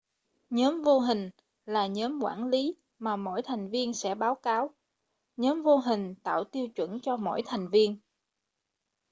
[0.49, 1.29] nhóm vô hình
[1.65, 4.73] là nhóm quản lý mà mỗi thành viên sẽ báo cáo
[5.37, 7.99] nhóm vô hình tạo tiêu chuẩn cho mỗi thành viên